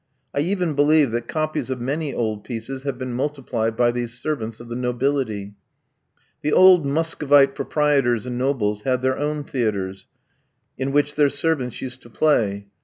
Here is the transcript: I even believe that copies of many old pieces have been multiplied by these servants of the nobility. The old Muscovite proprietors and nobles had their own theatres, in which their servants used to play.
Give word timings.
I 0.33 0.39
even 0.39 0.73
believe 0.73 1.11
that 1.11 1.27
copies 1.27 1.69
of 1.69 1.79
many 1.79 2.11
old 2.11 2.43
pieces 2.43 2.81
have 2.81 2.97
been 2.97 3.13
multiplied 3.13 3.77
by 3.77 3.91
these 3.91 4.17
servants 4.17 4.59
of 4.59 4.67
the 4.67 4.75
nobility. 4.75 5.53
The 6.41 6.53
old 6.53 6.87
Muscovite 6.87 7.53
proprietors 7.53 8.25
and 8.25 8.35
nobles 8.35 8.81
had 8.81 9.03
their 9.03 9.19
own 9.19 9.43
theatres, 9.43 10.07
in 10.75 10.91
which 10.91 11.13
their 11.13 11.29
servants 11.29 11.83
used 11.83 12.01
to 12.01 12.09
play. 12.09 12.65